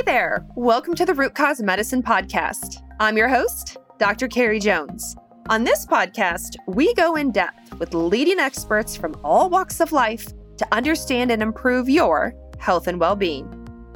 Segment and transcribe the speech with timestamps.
[0.00, 0.46] Hey there!
[0.54, 2.82] Welcome to the Root Cause Medicine Podcast.
[3.00, 4.28] I'm your host, Dr.
[4.28, 5.14] Carrie Jones.
[5.50, 10.26] On this podcast, we go in depth with leading experts from all walks of life
[10.56, 13.46] to understand and improve your health and well being.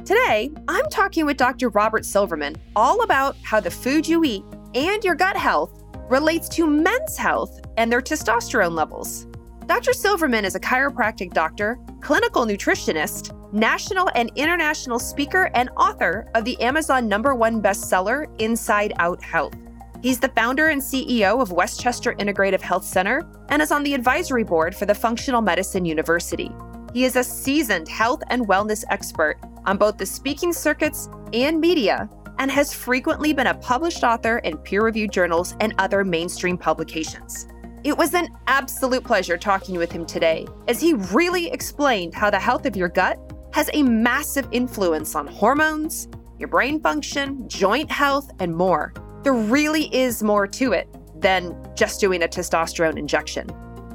[0.05, 1.69] Today, I'm talking with Dr.
[1.69, 4.43] Robert Silverman all about how the food you eat
[4.75, 9.25] and your gut health relates to men's health and their testosterone levels.
[9.67, 9.93] Dr.
[9.93, 16.59] Silverman is a chiropractic doctor, clinical nutritionist, national and international speaker, and author of the
[16.61, 19.55] Amazon number one bestseller, Inside Out Health.
[20.03, 24.43] He's the founder and CEO of Westchester Integrative Health Center and is on the advisory
[24.43, 26.51] board for the Functional Medicine University.
[26.93, 32.07] He is a seasoned health and wellness expert on both the speaking circuits and media
[32.37, 37.47] and has frequently been a published author in peer reviewed journals and other mainstream publications.
[37.85, 42.39] It was an absolute pleasure talking with him today as he really explained how the
[42.39, 43.19] health of your gut
[43.53, 46.07] has a massive influence on hormones,
[46.39, 48.91] your brain function, joint health, and more.
[49.21, 50.87] There really is more to it
[51.21, 53.47] than just doing a testosterone injection.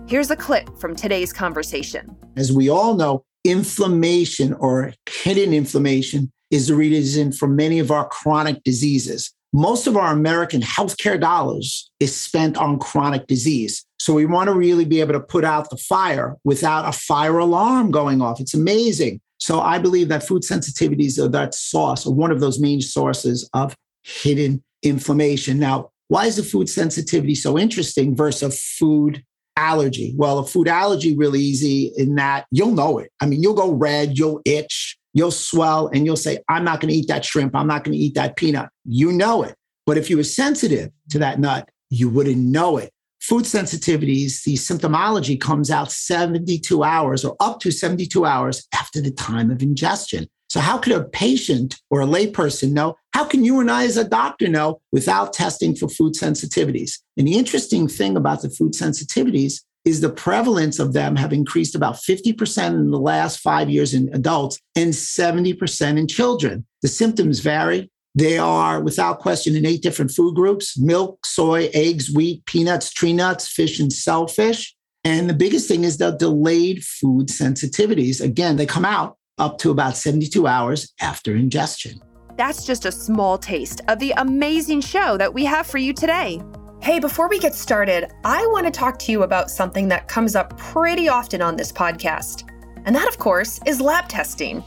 [0.07, 2.17] Here's a clip from today's conversation.
[2.37, 8.07] As we all know, inflammation or hidden inflammation is the reason for many of our
[8.07, 9.33] chronic diseases.
[9.53, 13.85] Most of our American healthcare dollars is spent on chronic disease.
[13.99, 17.39] So we want to really be able to put out the fire without a fire
[17.39, 18.41] alarm going off.
[18.41, 22.41] It's amazing so I believe that food sensitivities are uh, that source or one of
[22.41, 25.59] those main sources of hidden inflammation.
[25.59, 29.25] Now, why is a food sensitivity so interesting versus a food
[29.57, 30.15] allergy?
[30.17, 33.11] Well, a food allergy really easy in that you'll know it.
[33.21, 36.91] I mean, you'll go red, you'll itch, you'll swell, and you'll say, I'm not going
[36.91, 37.55] to eat that shrimp.
[37.55, 38.69] I'm not going to eat that peanut.
[38.85, 39.55] You know it.
[39.87, 44.55] But if you were sensitive to that nut, you wouldn't know it food sensitivities, the
[44.55, 50.27] symptomology comes out 72 hours or up to 72 hours after the time of ingestion.
[50.49, 52.97] So, how could a patient or a layperson know?
[53.15, 56.99] How can you and I, as a doctor, know without testing for food sensitivities?
[57.17, 61.75] And the interesting thing about the food sensitivities is the prevalence of them have increased
[61.75, 66.67] about 50% in the last five years in adults and 70% in children.
[66.83, 72.13] The symptoms vary they are, without question, in eight different food groups milk, soy, eggs,
[72.13, 74.75] wheat, peanuts, tree nuts, fish, and shellfish.
[75.05, 78.21] And the biggest thing is the delayed food sensitivities.
[78.21, 82.01] Again, they come out up to about 72 hours after ingestion.
[82.37, 86.43] That's just a small taste of the amazing show that we have for you today.
[86.83, 90.35] Hey, before we get started, I want to talk to you about something that comes
[90.35, 92.49] up pretty often on this podcast.
[92.87, 94.65] And that, of course, is lab testing.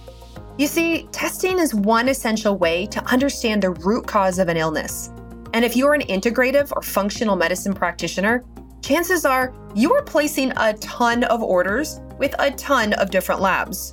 [0.60, 5.10] You see, testing is one essential way to understand the root cause of an illness.
[5.56, 8.44] And if you're an integrative or functional medicine practitioner,
[8.84, 13.92] chances are you are placing a ton of orders with a ton of different labs.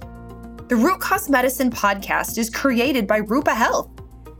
[0.69, 3.88] The Root Cause Medicine podcast is created by Rupa Health,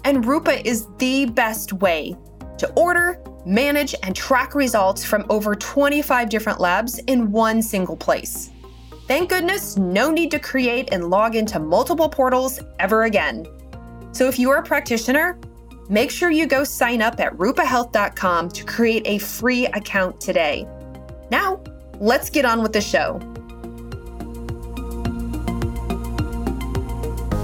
[0.04, 2.14] and Rupa is the best way
[2.58, 8.51] to order, manage, and track results from over 25 different labs in one single place.
[9.06, 13.47] Thank goodness, no need to create and log into multiple portals ever again.
[14.12, 15.39] So if you are a practitioner,
[15.89, 20.67] make sure you go sign up at rupahealth.com to create a free account today.
[21.31, 21.61] Now,
[21.99, 23.19] let's get on with the show.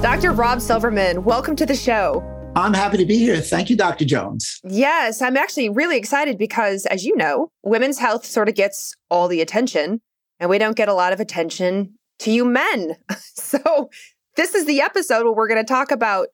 [0.03, 0.33] Dr.
[0.33, 2.36] Rob Silverman, welcome to the show.
[2.57, 3.39] I'm happy to be here.
[3.43, 4.07] Thank you, Dr.
[4.07, 4.61] Jones.
[4.65, 9.29] Yes, I'm actually really excited because, as you know, women's health sort of gets all
[9.29, 10.01] the attention
[10.41, 12.97] and we don't get a lot of attention to you men.
[13.35, 13.91] so,
[14.37, 16.29] this is the episode where we're going to talk about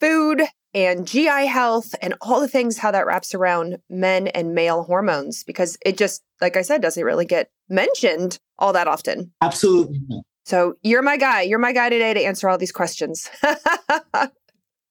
[0.00, 0.42] food
[0.72, 5.44] and GI health and all the things, how that wraps around men and male hormones,
[5.44, 9.30] because it just, like I said, doesn't really get mentioned all that often.
[9.42, 10.00] Absolutely.
[10.46, 11.42] So, you're my guy.
[11.42, 13.28] You're my guy today to answer all these questions.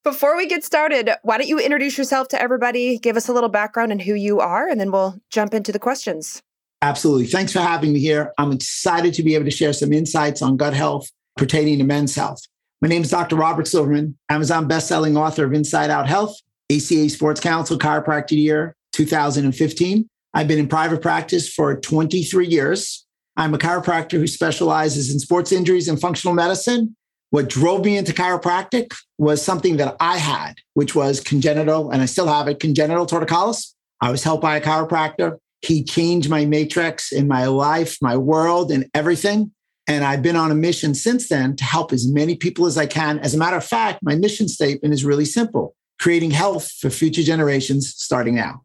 [0.06, 2.96] Before we get started, why don't you introduce yourself to everybody?
[2.96, 5.80] Give us a little background on who you are, and then we'll jump into the
[5.80, 6.40] questions.
[6.80, 7.26] Absolutely.
[7.26, 8.32] Thanks for having me here.
[8.38, 12.14] I'm excited to be able to share some insights on gut health pertaining to men's
[12.14, 12.38] health.
[12.80, 13.34] My name is Dr.
[13.34, 16.36] Robert Silverman, Amazon bestselling author of Inside Out Health,
[16.70, 20.08] ACA Sports Council Chiropractic Year 2015.
[20.34, 23.04] I've been in private practice for 23 years.
[23.36, 26.94] I'm a chiropractor who specializes in sports injuries and functional medicine.
[27.30, 32.06] What drove me into chiropractic was something that I had, which was congenital, and I
[32.06, 33.74] still have it, congenital torticollis.
[34.00, 35.38] I was helped by a chiropractor.
[35.62, 39.52] He changed my matrix in my life, my world, and everything.
[39.88, 42.86] And I've been on a mission since then to help as many people as I
[42.86, 43.18] can.
[43.20, 47.22] As a matter of fact, my mission statement is really simple creating health for future
[47.22, 48.62] generations starting now.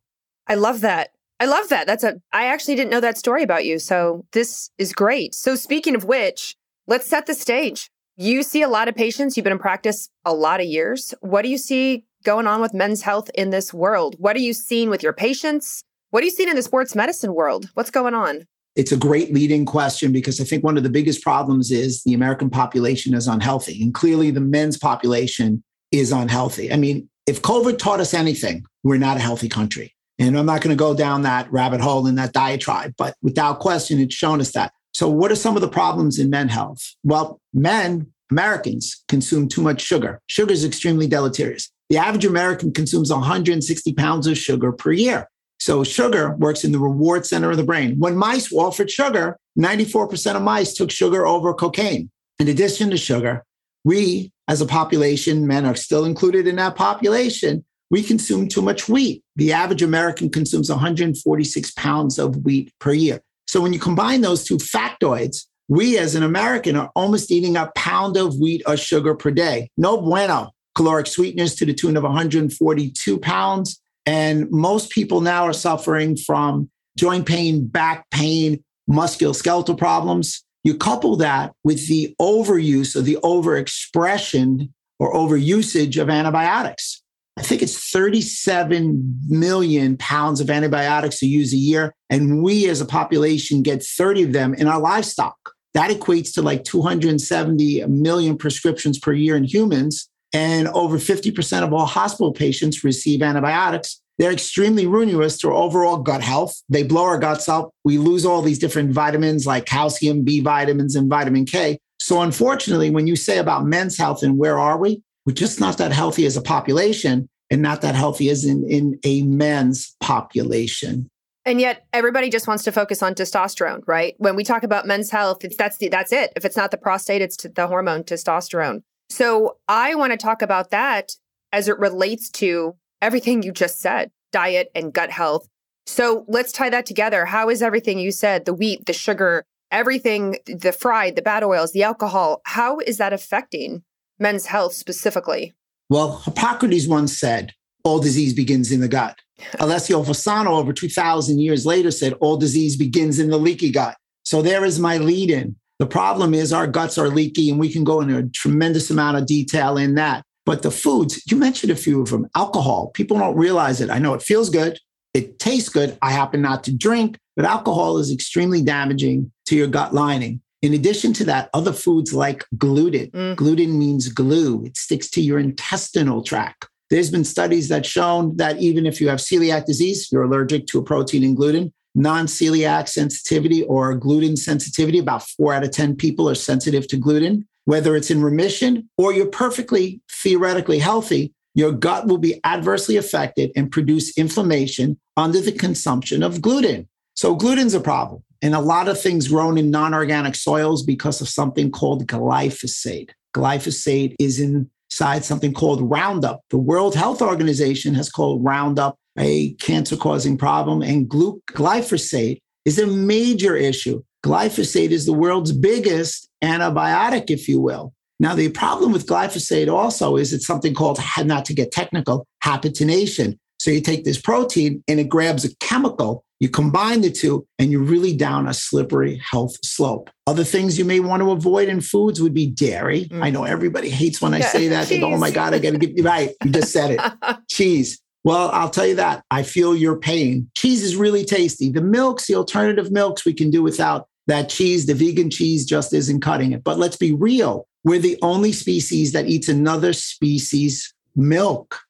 [0.48, 1.12] I love that.
[1.40, 1.88] I love that.
[1.88, 3.80] That's a, I actually didn't know that story about you.
[3.80, 5.34] So this is great.
[5.34, 6.56] So speaking of which,
[6.88, 7.91] let's set the stage.
[8.18, 11.13] You see a lot of patients, you've been in practice a lot of years.
[11.22, 14.16] What do you see going on with men's health in this world?
[14.19, 15.84] What are you seeing with your patients?
[16.10, 17.69] What are you seeing in the sports medicine world?
[17.74, 18.46] What's going on?
[18.75, 22.13] It's a great leading question because I think one of the biggest problems is the
[22.13, 23.81] American population is unhealthy.
[23.81, 26.72] And clearly, the men's population is unhealthy.
[26.72, 29.94] I mean, if COVID taught us anything, we're not a healthy country.
[30.19, 33.60] And I'm not going to go down that rabbit hole in that diatribe, but without
[33.60, 34.74] question, it's shown us that.
[34.94, 36.96] So, what are some of the problems in men health?
[37.04, 40.22] Well, men, Americans, consume too much sugar.
[40.28, 41.70] Sugar is extremely deleterious.
[41.90, 45.28] The average American consumes 160 pounds of sugar per year.
[45.60, 48.00] So sugar works in the reward center of the brain.
[48.00, 52.10] When mice were offered sugar, 94% of mice took sugar over cocaine.
[52.40, 53.44] In addition to sugar,
[53.84, 58.90] we as a population, men are still included in that population, we consume too much
[58.90, 59.24] wheat.
[59.38, 63.22] The average American consumes 146 pounds of wheat per year.
[63.51, 67.69] So when you combine those two factoids, we as an American are almost eating a
[67.75, 69.69] pound of wheat or sugar per day.
[69.75, 70.51] No bueno.
[70.74, 76.69] Caloric sweeteners to the tune of 142 pounds and most people now are suffering from
[76.98, 80.45] joint pain, back pain, musculoskeletal problems.
[80.63, 87.00] You couple that with the overuse or the overexpression or overusage of antibiotics.
[87.38, 91.94] I think it's 37 million pounds of antibiotics to use a year.
[92.10, 95.38] And we as a population get 30 of them in our livestock.
[95.74, 101.74] That equates to like 270 million prescriptions per year in humans and over 50% of
[101.74, 104.01] all hospital patients receive antibiotics.
[104.18, 106.62] They're extremely ruinous to our overall gut health.
[106.69, 107.72] They blow our guts up.
[107.83, 111.80] We lose all these different vitamins like calcium, B vitamins, and vitamin K.
[112.00, 115.77] So, unfortunately, when you say about men's health and where are we, we're just not
[115.77, 121.09] that healthy as a population and not that healthy as in, in a men's population.
[121.45, 124.15] And yet everybody just wants to focus on testosterone, right?
[124.18, 126.31] When we talk about men's health, it's that's the, that's it.
[126.35, 128.83] If it's not the prostate, it's the hormone testosterone.
[129.09, 131.12] So I want to talk about that
[131.51, 135.47] as it relates to everything you just said diet and gut health.
[135.88, 137.25] So let's tie that together.
[137.25, 141.73] How is everything you said, the wheat, the sugar, everything, the fried, the bad oils,
[141.73, 143.83] the alcohol, how is that affecting
[144.21, 145.53] men's health specifically?
[145.89, 147.53] Well, Hippocrates once said,
[147.83, 149.19] all disease begins in the gut.
[149.59, 153.97] Alessio Fasano, over 2,000 years later, said, all disease begins in the leaky gut.
[154.23, 155.56] So there is my lead in.
[155.79, 159.18] The problem is our guts are leaky, and we can go into a tremendous amount
[159.18, 160.23] of detail in that.
[160.45, 163.89] But the foods, you mentioned a few of them, alcohol, people don't realize it.
[163.89, 164.77] I know it feels good,
[165.13, 165.97] it tastes good.
[166.01, 170.41] I happen not to drink, but alcohol is extremely damaging to your gut lining.
[170.62, 173.10] In addition to that, other foods like gluten.
[173.12, 173.36] Mm.
[173.36, 176.68] Gluten means glue, it sticks to your intestinal tract.
[176.92, 180.80] There's been studies that shown that even if you have celiac disease, you're allergic to
[180.80, 185.00] a protein in gluten, non celiac sensitivity or gluten sensitivity.
[185.00, 187.48] About four out of 10 people are sensitive to gluten.
[187.66, 193.52] Whether it's in remission or you're perfectly theoretically healthy, your gut will be adversely affected
[193.56, 196.88] and produce inflammation under the consumption of gluten.
[197.14, 198.24] So, gluten's a problem.
[198.42, 203.12] And a lot of things grown in non organic soils because of something called glyphosate.
[203.36, 206.42] Glyphosate is inside something called Roundup.
[206.50, 210.82] The World Health Organization has called Roundup a cancer causing problem.
[210.82, 214.02] And glyphosate is a major issue.
[214.26, 217.94] Glyphosate is the world's biggest antibiotic, if you will.
[218.20, 223.40] Now, the problem with glyphosate also is it's something called, not to get technical, haptenation.
[223.60, 227.71] So you take this protein and it grabs a chemical, you combine the two, and
[227.71, 230.10] you're really down a slippery health slope.
[230.26, 233.06] Other things you may want to avoid in foods would be dairy.
[233.06, 233.24] Mm.
[233.24, 234.88] I know everybody hates when I say that.
[234.88, 236.33] They go, oh my God, I got to get you right.
[236.44, 237.38] You just said it.
[237.48, 238.02] Cheese.
[238.24, 239.24] Well, I'll tell you that.
[239.30, 240.50] I feel your pain.
[240.57, 241.69] Cheese is really tasty.
[241.69, 244.88] The milks, the alternative milks, we can do without that cheese.
[244.88, 246.64] The vegan cheese just isn't cutting it.
[246.64, 247.68] But let's be real.
[247.83, 251.81] We're the only species that eats another species' milk.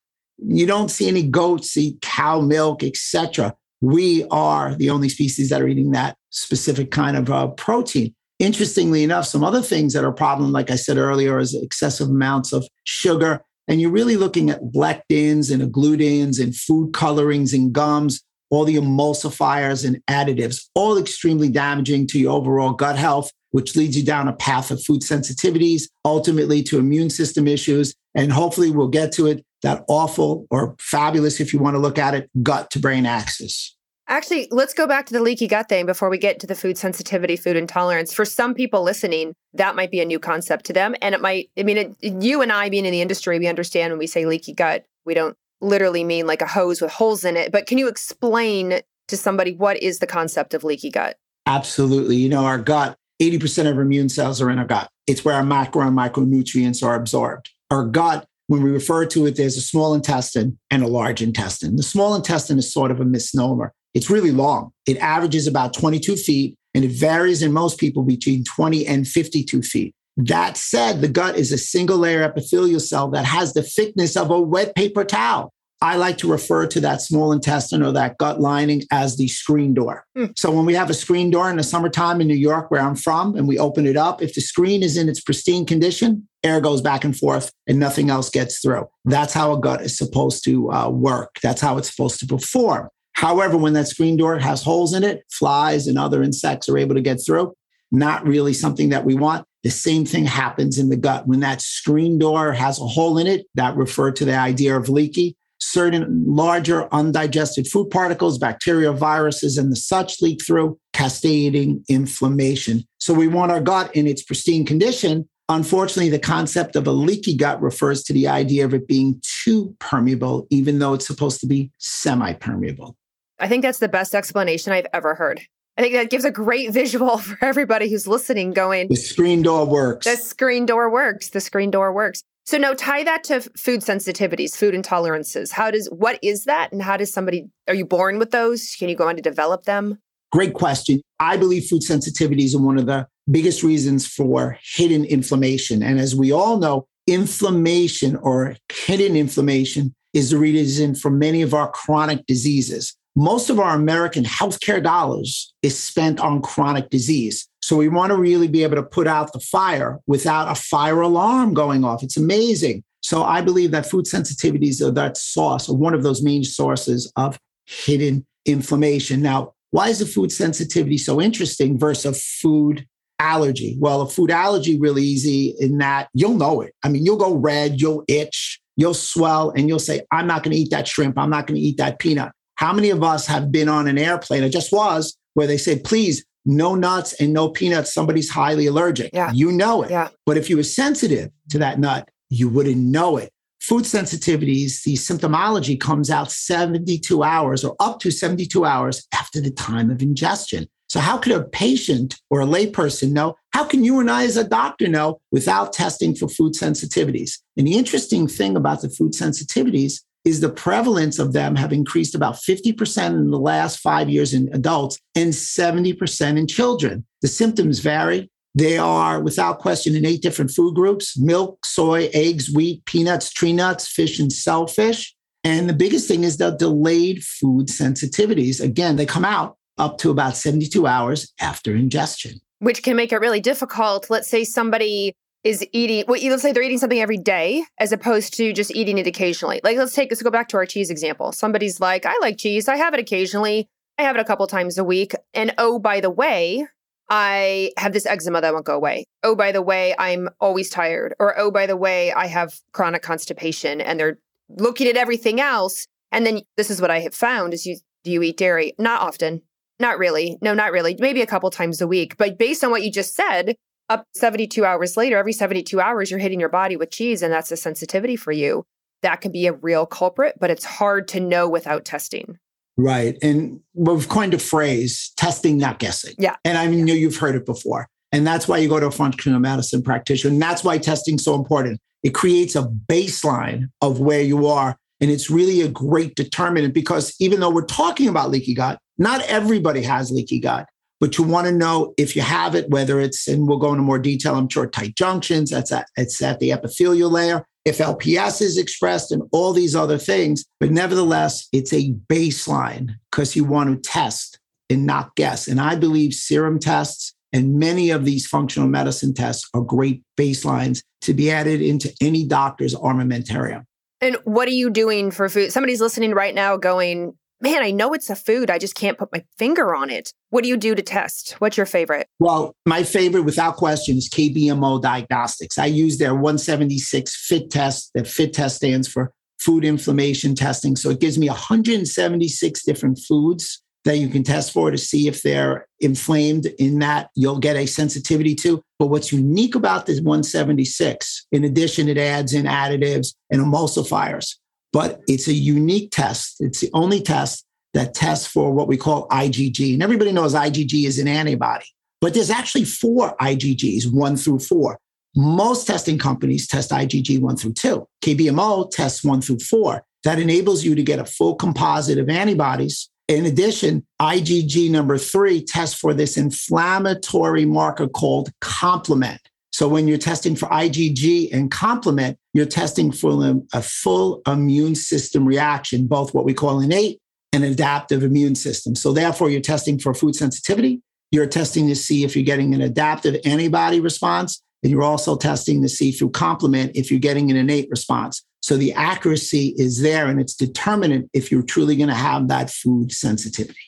[0.45, 3.55] You don't see any goats eat cow milk, etc.
[3.81, 8.13] We are the only species that are eating that specific kind of uh, protein.
[8.39, 12.09] Interestingly enough, some other things that are a problem, like I said earlier, is excessive
[12.09, 17.71] amounts of sugar and you're really looking at lectins and agglutins and food colorings and
[17.71, 23.75] gums, all the emulsifiers and additives, all extremely damaging to your overall gut health, which
[23.75, 27.93] leads you down a path of food sensitivities, ultimately to immune system issues.
[28.13, 31.97] And hopefully we'll get to it that awful or fabulous, if you want to look
[31.97, 33.75] at it, gut to brain axis.
[34.07, 36.77] Actually, let's go back to the leaky gut thing before we get to the food
[36.77, 38.13] sensitivity, food intolerance.
[38.13, 40.95] For some people listening, that might be a new concept to them.
[41.01, 43.93] And it might, I mean, it, you and I being in the industry, we understand
[43.93, 47.37] when we say leaky gut, we don't literally mean like a hose with holes in
[47.37, 47.51] it.
[47.51, 51.17] But can you explain to somebody what is the concept of leaky gut?
[51.45, 52.17] Absolutely.
[52.17, 54.89] You know, our gut 80% of our immune cells are in our gut.
[55.05, 57.51] It's where our macro and micronutrients are absorbed.
[57.69, 61.77] Our gut, when we refer to it, there's a small intestine and a large intestine.
[61.77, 63.71] The small intestine is sort of a misnomer.
[63.93, 64.73] It's really long.
[64.85, 69.61] It averages about 22 feet and it varies in most people between 20 and 52
[69.61, 69.95] feet.
[70.17, 74.29] That said, the gut is a single layer epithelial cell that has the thickness of
[74.29, 75.53] a wet paper towel.
[75.83, 79.73] I like to refer to that small intestine or that gut lining as the screen
[79.73, 80.05] door.
[80.15, 80.37] Mm.
[80.37, 82.95] So when we have a screen door in the summertime in New York, where I'm
[82.95, 86.61] from, and we open it up, if the screen is in its pristine condition, air
[86.61, 88.87] goes back and forth and nothing else gets through.
[89.05, 91.37] That's how a gut is supposed to uh, work.
[91.41, 92.89] That's how it's supposed to perform.
[93.13, 96.95] However, when that screen door has holes in it, flies and other insects are able
[96.95, 97.53] to get through.
[97.91, 99.45] Not really something that we want.
[99.63, 101.27] The same thing happens in the gut.
[101.27, 104.89] When that screen door has a hole in it, that refer to the idea of
[104.89, 105.35] leaky.
[105.61, 112.83] Certain larger undigested food particles, bacteria, viruses, and the such leak through, cascading inflammation.
[112.99, 115.29] So we want our gut in its pristine condition.
[115.49, 119.75] Unfortunately, the concept of a leaky gut refers to the idea of it being too
[119.79, 122.95] permeable, even though it's supposed to be semi permeable.
[123.39, 125.41] I think that's the best explanation I've ever heard.
[125.77, 129.65] I think that gives a great visual for everybody who's listening going, The screen door
[129.65, 130.05] works.
[130.05, 131.29] The screen door works.
[131.29, 132.23] The screen door works.
[132.45, 135.51] So now tie that to food sensitivities, food intolerances.
[135.51, 138.75] How does what is that and how does somebody are you born with those?
[138.77, 139.99] Can you go on to develop them?
[140.31, 141.01] Great question.
[141.19, 145.83] I believe food sensitivities are one of the biggest reasons for hidden inflammation.
[145.83, 151.53] And as we all know, inflammation or hidden inflammation is the reason for many of
[151.53, 157.47] our chronic diseases most of our American healthcare dollars is spent on chronic disease.
[157.61, 161.01] So we want to really be able to put out the fire without a fire
[161.01, 162.03] alarm going off.
[162.03, 162.83] It's amazing.
[163.01, 167.11] So I believe that food sensitivities are that source or one of those main sources
[167.15, 169.21] of hidden inflammation.
[169.21, 172.85] Now, why is a food sensitivity so interesting versus a food
[173.19, 173.77] allergy?
[173.79, 176.73] Well, a food allergy really easy in that you'll know it.
[176.83, 180.53] I mean, you'll go red, you'll itch, you'll swell, and you'll say, I'm not going
[180.55, 181.17] to eat that shrimp.
[181.17, 182.31] I'm not going to eat that peanut.
[182.55, 184.43] How many of us have been on an airplane?
[184.43, 187.93] It just was where they said, please, no nuts and no peanuts.
[187.93, 189.11] Somebody's highly allergic.
[189.13, 189.31] Yeah.
[189.31, 189.91] You know it.
[189.91, 190.09] Yeah.
[190.25, 193.31] But if you were sensitive to that nut, you wouldn't know it.
[193.59, 199.51] Food sensitivities, the symptomology comes out 72 hours or up to 72 hours after the
[199.51, 200.67] time of ingestion.
[200.91, 203.35] So, how could a patient or a layperson know?
[203.53, 207.37] How can you and I, as a doctor, know without testing for food sensitivities?
[207.55, 212.15] And the interesting thing about the food sensitivities is the prevalence of them have increased
[212.15, 217.05] about 50% in the last five years in adults and 70% in children.
[217.21, 218.29] The symptoms vary.
[218.53, 223.53] They are, without question, in eight different food groups milk, soy, eggs, wheat, peanuts, tree
[223.53, 225.15] nuts, fish, and shellfish.
[225.43, 228.61] And the biggest thing is the delayed food sensitivities.
[228.61, 232.39] Again, they come out up to about 72 hours after ingestion.
[232.59, 234.09] Which can make it really difficult.
[234.09, 238.33] Let's say somebody is eating well let's say they're eating something every day as opposed
[238.35, 239.59] to just eating it occasionally.
[239.63, 241.31] Like let's take let's go back to our cheese example.
[241.31, 242.67] Somebody's like i like cheese.
[242.67, 243.67] I have it occasionally.
[243.97, 245.13] I have it a couple times a week.
[245.33, 246.67] And oh by the way
[247.09, 249.05] i have this eczema that won't go away.
[249.23, 251.15] Oh by the way i'm always tired.
[251.19, 254.19] Or oh by the way i have chronic constipation and they're
[254.49, 255.87] looking at everything else.
[256.11, 258.73] And then this is what i have found is you do you eat dairy?
[258.79, 259.41] Not often.
[259.79, 260.37] Not really.
[260.41, 260.95] No not really.
[260.99, 262.17] Maybe a couple times a week.
[262.17, 263.55] But based on what you just said
[263.91, 267.51] up 72 hours later, every 72 hours, you're hitting your body with cheese, and that's
[267.51, 268.63] a sensitivity for you.
[269.01, 272.37] That can be a real culprit, but it's hard to know without testing.
[272.77, 273.17] Right.
[273.21, 276.15] And we've coined a phrase testing, not guessing.
[276.17, 276.35] Yeah.
[276.45, 277.87] And I know you've heard it before.
[278.11, 280.33] And that's why you go to a functional medicine practitioner.
[280.33, 281.79] And that's why testing is so important.
[282.03, 284.77] It creates a baseline of where you are.
[284.99, 289.21] And it's really a great determinant because even though we're talking about leaky gut, not
[289.23, 290.67] everybody has leaky gut
[291.01, 293.81] but you want to know if you have it, whether it's, and we'll go into
[293.81, 298.39] more detail, I'm sure, tight junctions, that's at, it's at the epithelial layer, if LPS
[298.39, 300.45] is expressed and all these other things.
[300.59, 304.39] But nevertheless, it's a baseline because you want to test
[304.69, 305.47] and not guess.
[305.47, 310.83] And I believe serum tests and many of these functional medicine tests are great baselines
[311.01, 313.63] to be added into any doctor's armamentarium.
[314.01, 315.51] And what are you doing for food?
[315.51, 318.49] Somebody's listening right now going, man, I know it's a food.
[318.49, 320.13] I just can't put my finger on it.
[320.29, 321.33] What do you do to test?
[321.39, 322.07] What's your favorite?
[322.19, 325.57] Well, my favorite, without question, is KBMO Diagnostics.
[325.57, 327.91] I use their 176 FIT test.
[327.95, 330.75] The FIT test stands for food inflammation testing.
[330.75, 335.23] So it gives me 176 different foods that you can test for to see if
[335.23, 338.61] they're inflamed in that you'll get a sensitivity to.
[338.77, 344.35] But what's unique about this 176, in addition, it adds in additives and emulsifiers
[344.73, 346.37] but it's a unique test.
[346.39, 349.73] It's the only test that tests for what we call IgG.
[349.73, 351.65] And everybody knows IgG is an antibody.
[352.01, 354.79] but there's actually four IgGs, one through four.
[355.15, 357.87] Most testing companies test IgG one through two.
[358.03, 359.83] KBMO tests one through four.
[360.03, 362.89] That enables you to get a full composite of antibodies.
[363.07, 369.19] In addition, IgG number three tests for this inflammatory marker called complement.
[369.51, 375.25] So when you're testing for IgG and complement, you're testing for a full immune system
[375.25, 376.99] reaction, both what we call innate
[377.33, 378.75] and adaptive immune system.
[378.75, 380.81] So therefore, you're testing for food sensitivity.
[381.11, 385.61] You're testing to see if you're getting an adaptive antibody response, and you're also testing
[385.61, 388.23] to see through complement if you're getting an innate response.
[388.41, 392.49] So the accuracy is there and it's determinant if you're truly going to have that
[392.49, 393.59] food sensitivity.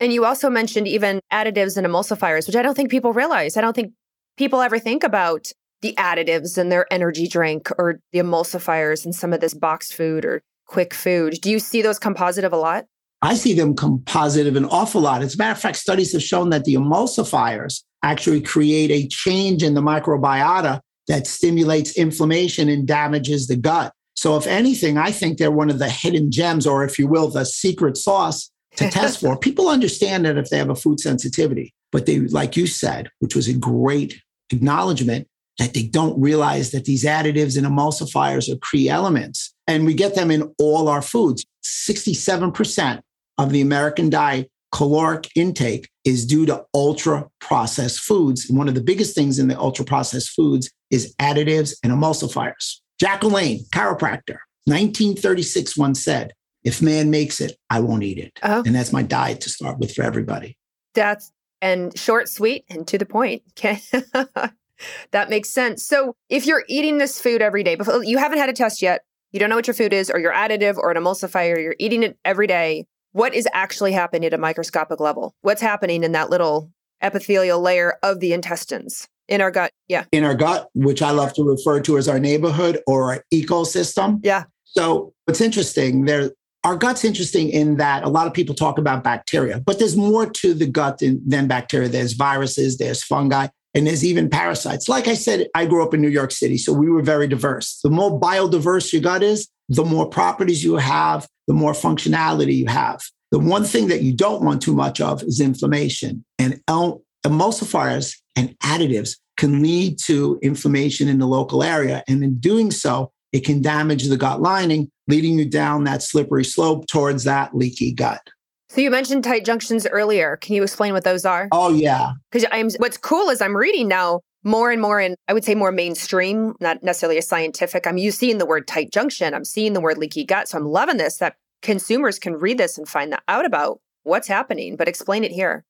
[0.00, 3.56] And you also mentioned even additives and emulsifiers, which I don't think people realize.
[3.56, 3.92] I don't think
[4.36, 9.32] people ever think about the additives in their energy drink or the emulsifiers in some
[9.32, 11.38] of this boxed food or quick food.
[11.42, 12.86] Do you see those come positive a lot?
[13.20, 15.22] I see them come positive an awful lot.
[15.22, 19.62] As a matter of fact, studies have shown that the emulsifiers actually create a change
[19.62, 23.92] in the microbiota that stimulates inflammation and damages the gut.
[24.14, 27.28] So, if anything, I think they're one of the hidden gems, or if you will,
[27.28, 29.36] the secret sauce to test for.
[29.36, 33.36] People understand that if they have a food sensitivity, but they, like you said, which
[33.36, 34.20] was a great
[34.50, 39.54] acknowledgement, that they don't realize that these additives and emulsifiers are key elements.
[39.66, 41.44] And we get them in all our foods.
[41.64, 43.00] 67%
[43.38, 48.48] of the American diet caloric intake is due to ultra processed foods.
[48.48, 52.80] And one of the biggest things in the ultra processed foods is additives and emulsifiers.
[52.98, 56.32] Jack LaLanne, chiropractor, 1936 once said,
[56.64, 58.38] if man makes it, I won't eat it.
[58.42, 58.62] Oh.
[58.64, 60.56] And that's my diet to start with for everybody.
[60.94, 63.42] That's and short, sweet, and to the point.
[63.52, 63.80] Okay.
[65.12, 65.86] that makes sense.
[65.86, 69.04] So if you're eating this food every day, before you haven't had a test yet,
[69.30, 72.02] you don't know what your food is, or your additive or an emulsifier, you're eating
[72.02, 72.84] it every day.
[73.12, 75.34] What is actually happening at a microscopic level?
[75.40, 76.70] What's happening in that little
[77.02, 79.08] epithelial layer of the intestines?
[79.28, 80.04] In our gut, yeah.
[80.12, 84.20] In our gut, which I love to refer to as our neighborhood or our ecosystem.
[84.22, 84.44] Yeah.
[84.64, 86.32] So what's interesting, there
[86.64, 90.26] our gut's interesting in that a lot of people talk about bacteria, but there's more
[90.26, 91.88] to the gut than, than bacteria.
[91.88, 94.88] There's viruses, there's fungi, and there's even parasites.
[94.88, 97.80] Like I said, I grew up in New York City, so we were very diverse.
[97.82, 102.66] The more biodiverse your gut is, the more properties you have, the more functionality you
[102.66, 103.02] have.
[103.32, 106.24] The one thing that you don't want too much of is inflammation.
[106.38, 112.04] And emulsifiers and additives can lead to inflammation in the local area.
[112.06, 116.44] And in doing so, it can damage the gut lining, leading you down that slippery
[116.44, 118.20] slope towards that leaky gut.
[118.68, 120.38] So you mentioned tight junctions earlier.
[120.38, 121.48] Can you explain what those are?
[121.52, 122.12] Oh yeah.
[122.30, 125.54] Because I'm what's cool is I'm reading now more and more in I would say
[125.54, 127.86] more mainstream, not necessarily a scientific.
[127.86, 129.34] I'm you seeing the word tight junction.
[129.34, 130.48] I'm seeing the word leaky gut.
[130.48, 134.26] So I'm loving this that consumers can read this and find that out about what's
[134.26, 134.76] happening.
[134.76, 135.64] But explain it here.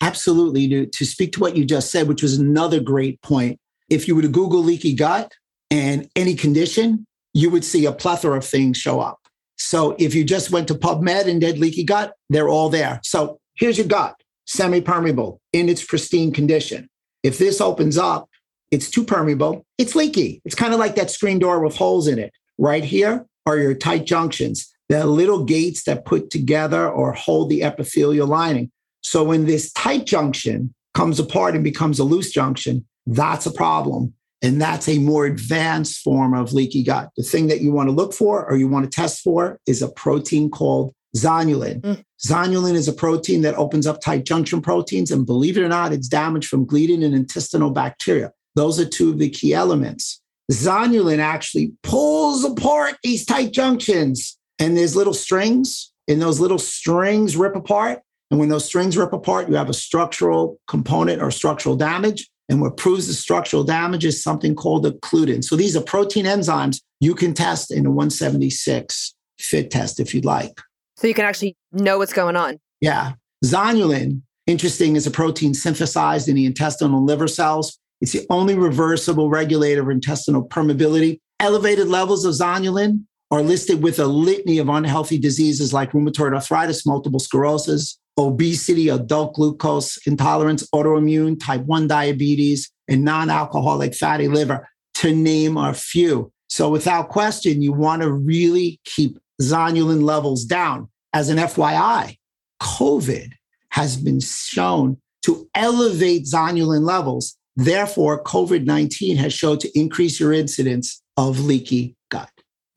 [0.00, 0.68] Absolutely.
[0.68, 3.58] To, to speak to what you just said, which was another great point.
[3.88, 5.32] If you were to Google leaky gut
[5.70, 7.06] and any condition,
[7.38, 9.20] you would see a plethora of things show up.
[9.56, 12.98] So if you just went to PubMed and did leaky gut, they're all there.
[13.04, 16.88] So here's your gut, semi-permeable in its pristine condition.
[17.22, 18.28] If this opens up,
[18.72, 20.42] it's too permeable, it's leaky.
[20.44, 22.32] It's kind of like that screen door with holes in it.
[22.58, 27.62] Right here are your tight junctions, the little gates that put together or hold the
[27.62, 28.70] epithelial lining.
[29.02, 34.14] So when this tight junction comes apart and becomes a loose junction, that's a problem.
[34.40, 37.10] And that's a more advanced form of leaky gut.
[37.16, 39.82] The thing that you want to look for or you want to test for is
[39.82, 41.80] a protein called zonulin.
[41.80, 42.04] Mm.
[42.24, 45.10] Zonulin is a protein that opens up tight junction proteins.
[45.10, 48.32] And believe it or not, it's damaged from gliadin and intestinal bacteria.
[48.54, 50.20] Those are two of the key elements.
[50.52, 54.36] Zonulin actually pulls apart these tight junctions.
[54.60, 58.00] And there's little strings, and those little strings rip apart.
[58.30, 62.28] And when those strings rip apart, you have a structural component or structural damage.
[62.48, 65.44] And what proves the structural damage is something called occludin.
[65.44, 70.24] So these are protein enzymes you can test in a 176 fit test if you'd
[70.24, 70.60] like.
[70.96, 72.58] So you can actually know what's going on.
[72.80, 73.12] Yeah.
[73.44, 77.78] Zonulin, interesting, is a protein synthesized in the intestinal liver cells.
[78.00, 81.20] It's the only reversible regulator of intestinal permeability.
[81.40, 86.86] Elevated levels of zonulin are listed with a litany of unhealthy diseases like rheumatoid arthritis,
[86.86, 94.68] multiple sclerosis, obesity, adult glucose intolerance, autoimmune, type 1 diabetes, and non alcoholic fatty liver,
[94.94, 96.32] to name a few.
[96.48, 100.88] So, without question, you want to really keep zonulin levels down.
[101.12, 102.16] As an FYI,
[102.60, 103.32] COVID
[103.70, 107.36] has been shown to elevate zonulin levels.
[107.56, 111.96] Therefore, COVID 19 has shown to increase your incidence of leaky.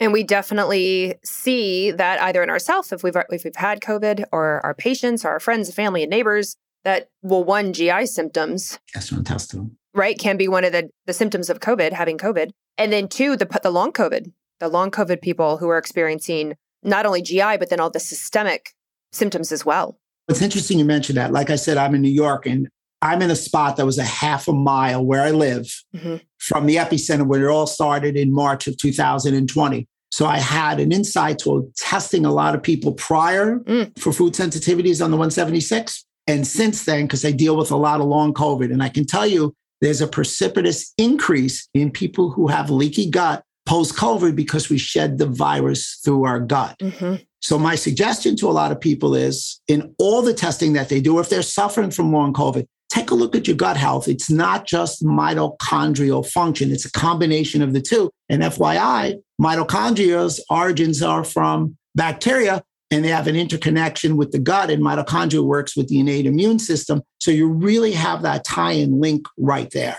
[0.01, 4.59] And we definitely see that either in ourselves, if we've if we've had COVID, or
[4.65, 8.79] our patients, or our friends, and family, and neighbors, that, well, one, GI symptoms.
[8.95, 9.69] Gastrointestinal.
[9.93, 10.17] Right.
[10.17, 12.49] Can be one of the, the symptoms of COVID, having COVID.
[12.79, 17.05] And then two, the, the long COVID, the long COVID people who are experiencing not
[17.05, 18.71] only GI, but then all the systemic
[19.11, 19.99] symptoms as well.
[20.27, 21.31] It's interesting you mentioned that.
[21.31, 22.67] Like I said, I'm in New York and
[23.01, 26.17] I'm in a spot that was a half a mile where I live mm-hmm.
[26.37, 29.87] from the epicenter where it all started in March of 2020.
[30.11, 33.97] So I had an insight to testing a lot of people prior mm.
[33.97, 36.05] for food sensitivities on the 176.
[36.27, 39.05] And since then, because I deal with a lot of long COVID, and I can
[39.05, 44.69] tell you there's a precipitous increase in people who have leaky gut post COVID because
[44.69, 46.77] we shed the virus through our gut.
[46.79, 47.23] Mm-hmm.
[47.41, 51.01] So, my suggestion to a lot of people is in all the testing that they
[51.01, 54.07] do, if they're suffering from long COVID, take a look at your gut health.
[54.07, 58.11] It's not just mitochondrial function, it's a combination of the two.
[58.29, 64.69] And FYI, mitochondria's origins are from bacteria and they have an interconnection with the gut,
[64.69, 67.01] and mitochondria works with the innate immune system.
[67.19, 69.97] So you really have that tie and link right there.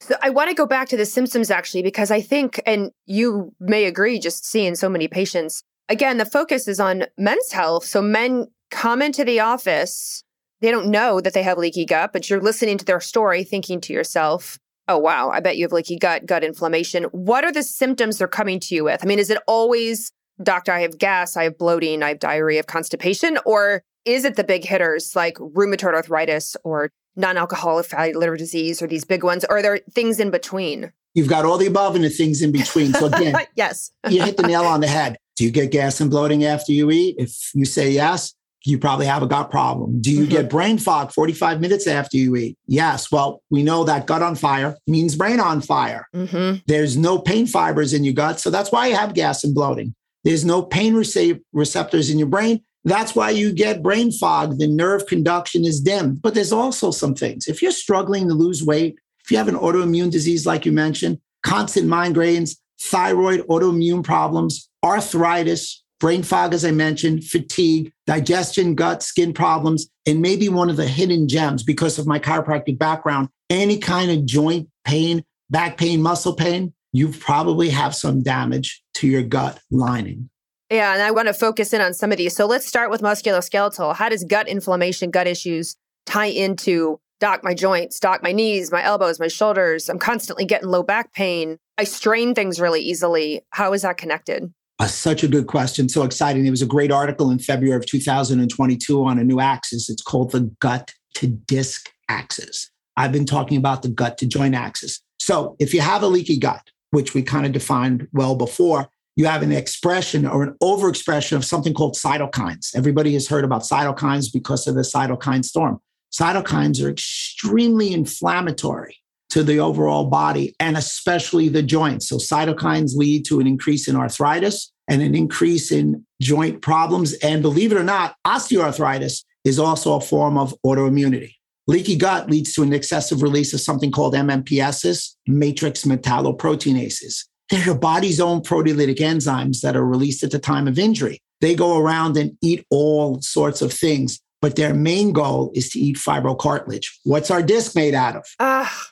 [0.00, 3.54] So I want to go back to the symptoms actually, because I think, and you
[3.60, 7.86] may agree, just seeing so many patients, again, the focus is on men's health.
[7.86, 10.23] So men come into the office
[10.64, 13.80] they don't know that they have leaky gut, but you're listening to their story thinking
[13.82, 17.04] to yourself, oh, wow, I bet you have leaky gut, gut inflammation.
[17.04, 19.02] What are the symptoms they're coming to you with?
[19.02, 22.56] I mean, is it always, doctor, I have gas, I have bloating, I have diarrhea,
[22.56, 23.38] I have constipation?
[23.44, 28.82] Or is it the big hitters like rheumatoid arthritis or non alcoholic fatty liver disease
[28.82, 29.44] or these big ones?
[29.48, 30.92] Or are there things in between?
[31.14, 32.92] You've got all the above and the things in between.
[32.92, 35.16] So, again, yes, you hit the nail on the head.
[35.36, 37.16] Do you get gas and bloating after you eat?
[37.18, 40.00] If you say yes, you probably have a gut problem.
[40.00, 40.30] Do you mm-hmm.
[40.30, 42.56] get brain fog 45 minutes after you eat?
[42.66, 43.10] Yes.
[43.12, 46.08] Well, we know that gut on fire means brain on fire.
[46.14, 46.60] Mm-hmm.
[46.66, 48.40] There's no pain fibers in your gut.
[48.40, 49.94] So that's why you have gas and bloating.
[50.24, 52.62] There's no pain receptors in your brain.
[52.84, 54.58] That's why you get brain fog.
[54.58, 56.22] The nerve conduction is dimmed.
[56.22, 57.46] But there's also some things.
[57.46, 61.18] If you're struggling to lose weight, if you have an autoimmune disease, like you mentioned,
[61.42, 69.32] constant migraines, thyroid, autoimmune problems, arthritis, brain fog, as I mentioned, fatigue, digestion, gut, skin
[69.32, 74.10] problems, and maybe one of the hidden gems because of my chiropractic background, any kind
[74.10, 79.58] of joint pain, back pain, muscle pain, you probably have some damage to your gut
[79.70, 80.30] lining.
[80.70, 82.34] Yeah, and I want to focus in on some of these.
[82.34, 83.96] So let's start with musculoskeletal.
[83.96, 85.76] How does gut inflammation, gut issues
[86.06, 89.88] tie into doc my joints, doc my knees, my elbows, my shoulders?
[89.88, 91.58] I'm constantly getting low back pain.
[91.78, 93.42] I strain things really easily.
[93.50, 94.52] How is that connected?
[94.80, 95.88] Uh, such a good question.
[95.88, 96.42] So exciting.
[96.42, 99.88] There was a great article in February of 2022 on a new axis.
[99.88, 102.70] It's called the gut to disc axis.
[102.96, 105.00] I've been talking about the gut to joint axis.
[105.18, 109.26] So if you have a leaky gut, which we kind of defined well before, you
[109.26, 112.74] have an expression or an overexpression of something called cytokines.
[112.74, 115.80] Everybody has heard about cytokines because of the cytokine storm.
[116.12, 118.96] Cytokines are extremely inflammatory
[119.34, 122.08] to the overall body and especially the joints.
[122.08, 127.14] So cytokines lead to an increase in arthritis and an increase in joint problems.
[127.14, 131.34] And believe it or not, osteoarthritis is also a form of autoimmunity.
[131.66, 137.24] Leaky gut leads to an excessive release of something called MMPs, matrix metalloproteinases.
[137.50, 141.18] They're your body's own proteolytic enzymes that are released at the time of injury.
[141.40, 145.80] They go around and eat all sorts of things, but their main goal is to
[145.80, 146.86] eat fibrocartilage.
[147.02, 148.24] What's our disc made out of?
[148.38, 148.90] Ah,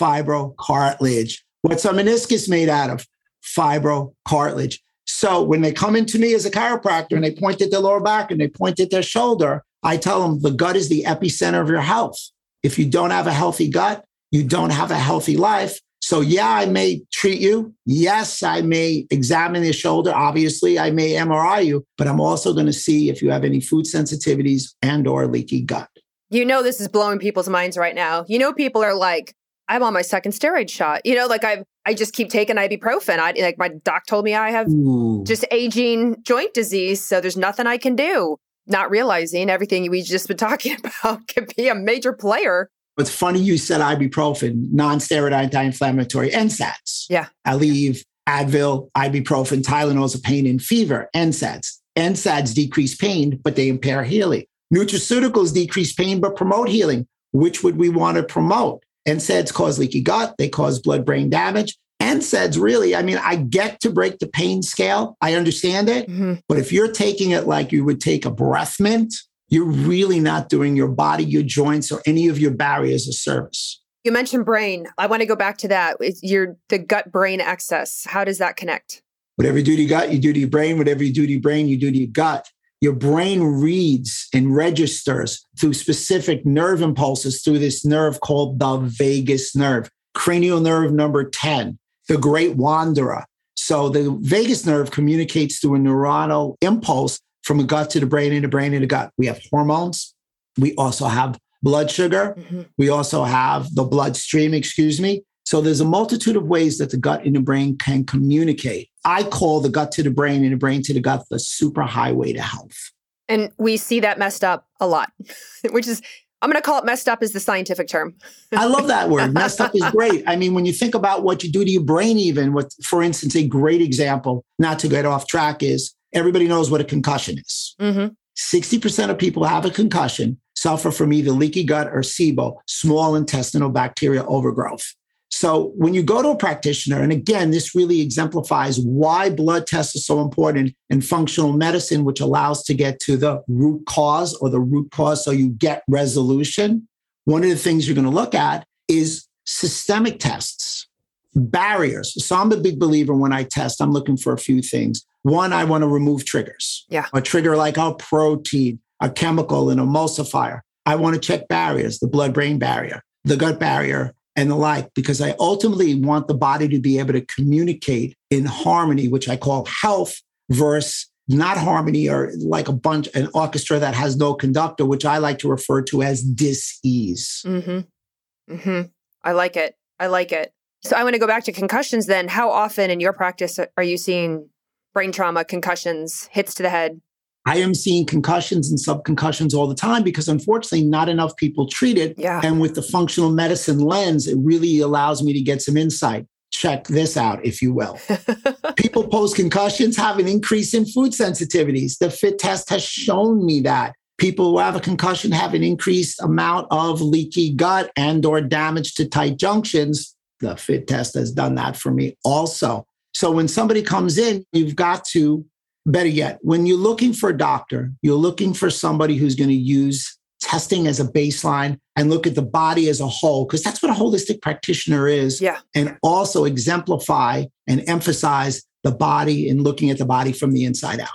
[0.00, 1.38] fibrocartilage.
[1.62, 3.06] What's a meniscus made out of?
[3.42, 4.78] Fibrocartilage.
[5.06, 8.00] So when they come into me as a chiropractor and they point at their lower
[8.00, 11.60] back and they point at their shoulder, I tell them the gut is the epicenter
[11.60, 12.18] of your health.
[12.62, 15.78] If you don't have a healthy gut, you don't have a healthy life.
[16.00, 17.74] So yeah, I may treat you.
[17.86, 20.12] Yes, I may examine your shoulder.
[20.14, 23.60] Obviously, I may MRI you, but I'm also going to see if you have any
[23.60, 25.88] food sensitivities and or leaky gut.
[26.28, 28.24] You know this is blowing people's minds right now.
[28.28, 29.34] You know people are like,
[29.68, 31.04] I'm on my second steroid shot.
[31.04, 33.18] You know, like I I just keep taking ibuprofen.
[33.18, 35.24] I like my doc told me I have Ooh.
[35.26, 38.38] just aging joint disease, so there's nothing I can do.
[38.66, 42.70] Not realizing everything we just been talking about could be a major player.
[42.96, 47.06] It's funny you said ibuprofen, non-steroid anti-inflammatory, NSAIDs.
[47.10, 47.26] Yeah.
[47.44, 51.80] Aleve, Advil, ibuprofen, Tylenol's a pain and fever, NSAIDs.
[51.96, 54.44] NSAIDs decrease pain, but they impair healing.
[54.72, 57.06] Nutraceuticals decrease pain, but promote healing.
[57.32, 58.83] Which would we want to promote?
[59.06, 61.76] NSAIDs cause leaky gut, they cause blood brain damage.
[62.00, 65.16] And NSAIDs really, I mean, I get to break the pain scale.
[65.20, 66.08] I understand it.
[66.08, 66.34] Mm-hmm.
[66.48, 69.14] But if you're taking it like you would take a breath mint,
[69.48, 73.80] you're really not doing your body, your joints, or any of your barriers a service.
[74.02, 74.86] You mentioned brain.
[74.98, 75.96] I want to go back to that.
[76.00, 78.04] It's your the gut brain axis.
[78.06, 79.02] How does that connect?
[79.36, 80.76] Whatever you do to your gut, you do to your brain.
[80.76, 82.48] Whatever you do to your brain, you do to your gut.
[82.84, 89.56] Your brain reads and registers through specific nerve impulses through this nerve called the vagus
[89.56, 93.24] nerve, cranial nerve number 10, the great wanderer.
[93.56, 98.34] So the vagus nerve communicates through a neuronal impulse from the gut to the brain
[98.34, 99.10] and the brain to the gut.
[99.16, 100.14] We have hormones.
[100.58, 102.34] We also have blood sugar.
[102.36, 102.62] Mm-hmm.
[102.76, 105.22] We also have the bloodstream, excuse me.
[105.46, 108.90] So there's a multitude of ways that the gut and the brain can communicate.
[109.04, 111.82] I call the gut to the brain and the brain to the gut the super
[111.82, 112.90] highway to health.
[113.28, 115.12] And we see that messed up a lot,
[115.70, 116.02] which is
[116.42, 118.16] I'm going to call it messed up is the scientific term.
[118.52, 119.32] I love that word.
[119.32, 120.24] messed up is great.
[120.26, 123.02] I mean, when you think about what you do to your brain, even what, for
[123.02, 127.38] instance, a great example, not to get off track, is everybody knows what a concussion
[127.38, 127.74] is.
[127.80, 128.08] Mm-hmm.
[128.36, 133.70] 60% of people have a concussion suffer from either leaky gut or SIBO, small intestinal
[133.70, 134.94] bacterial overgrowth.
[135.34, 139.96] So when you go to a practitioner, and again, this really exemplifies why blood tests
[139.96, 144.48] are so important in functional medicine, which allows to get to the root cause or
[144.48, 146.86] the root cause so you get resolution.
[147.24, 150.86] One of the things you're going to look at is systemic tests,
[151.34, 152.14] barriers.
[152.24, 155.04] So I'm a big believer when I test, I'm looking for a few things.
[155.22, 156.86] One, I want to remove triggers.
[156.88, 157.06] Yeah.
[157.12, 160.60] A trigger like a protein, a chemical, an emulsifier.
[160.86, 164.92] I want to check barriers, the blood brain barrier, the gut barrier, and the like,
[164.94, 169.36] because I ultimately want the body to be able to communicate in harmony, which I
[169.36, 170.20] call health
[170.50, 175.18] versus not harmony or like a bunch, an orchestra that has no conductor, which I
[175.18, 177.42] like to refer to as dis-ease.
[177.46, 178.54] Mm-hmm.
[178.54, 178.88] Mm-hmm.
[179.22, 179.74] I like it.
[179.98, 180.52] I like it.
[180.82, 182.28] So I want to go back to concussions then.
[182.28, 184.50] How often in your practice are you seeing
[184.92, 187.00] brain trauma, concussions, hits to the head?
[187.46, 191.98] I am seeing concussions and subconcussions all the time because unfortunately not enough people treat
[191.98, 192.18] it.
[192.18, 192.40] Yeah.
[192.42, 196.26] And with the functional medicine lens, it really allows me to get some insight.
[196.52, 197.98] Check this out, if you will.
[198.76, 201.98] people post concussions have an increase in food sensitivities.
[201.98, 203.94] The FIT test has shown me that.
[204.16, 208.94] People who have a concussion have an increased amount of leaky gut and or damage
[208.94, 210.14] to tight junctions.
[210.40, 212.86] The FIT test has done that for me also.
[213.12, 215.44] So when somebody comes in, you've got to
[215.86, 219.54] Better yet, when you're looking for a doctor, you're looking for somebody who's going to
[219.54, 223.82] use testing as a baseline and look at the body as a whole, because that's
[223.82, 225.40] what a holistic practitioner is.
[225.40, 225.58] Yeah.
[225.74, 231.00] And also exemplify and emphasize the body and looking at the body from the inside
[231.00, 231.08] out.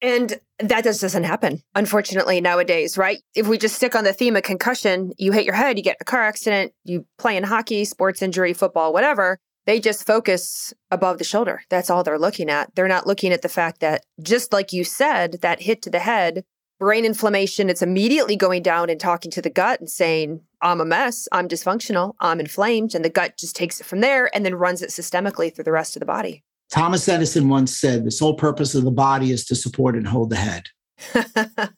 [0.00, 3.20] And that just doesn't happen, unfortunately, nowadays, right?
[3.36, 5.96] If we just stick on the theme of concussion, you hit your head, you get
[6.00, 11.18] a car accident, you play in hockey, sports injury, football, whatever they just focus above
[11.18, 11.62] the shoulder.
[11.68, 12.74] That's all they're looking at.
[12.74, 16.00] They're not looking at the fact that, just like you said, that hit to the
[16.00, 16.44] head,
[16.80, 20.84] brain inflammation, it's immediately going down and talking to the gut and saying, I'm a
[20.84, 22.94] mess, I'm dysfunctional, I'm inflamed.
[22.94, 25.72] And the gut just takes it from there and then runs it systemically through the
[25.72, 26.42] rest of the body.
[26.70, 30.30] Thomas Edison once said, the sole purpose of the body is to support and hold
[30.30, 30.64] the head.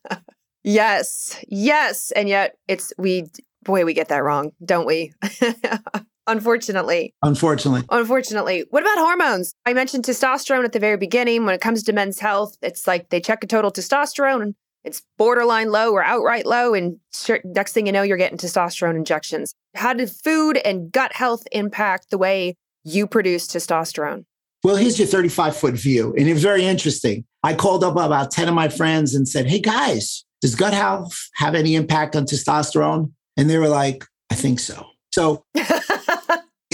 [0.63, 2.13] yes, yes.
[2.13, 3.27] And yet it's, we,
[3.63, 5.13] boy, we get that wrong, don't we?
[6.27, 7.15] Unfortunately.
[7.23, 7.83] Unfortunately.
[7.91, 8.65] Unfortunately.
[8.71, 9.55] What about hormones?
[9.67, 11.45] I mentioned testosterone at the very beginning.
[11.45, 15.03] When it comes to men's health, it's like they check a total testosterone and it's
[15.19, 16.75] borderline low or outright low.
[16.75, 16.99] And
[17.45, 19.55] next thing you know, you're getting testosterone injections.
[19.75, 24.25] How did food and gut health impact the way you produce testosterone?
[24.63, 26.15] Well, here's your 35 foot view.
[26.17, 27.25] And it was very interesting.
[27.43, 31.29] I called up about 10 of my friends and said, Hey guys, does gut health
[31.35, 33.13] have any impact on testosterone?
[33.37, 34.87] And they were like, I think so.
[35.13, 35.45] So